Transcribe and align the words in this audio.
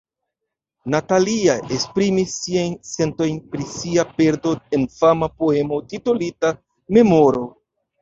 Natalia 0.93 1.57
esprimis 1.75 2.33
siajn 2.47 2.75
sentojn 2.93 3.39
pri 3.53 3.69
sia 3.77 4.09
perdo 4.17 4.57
en 4.81 4.91
fama 4.99 5.33
poemo 5.39 5.83
titolita 5.95 6.57
"Memoro". 6.99 7.51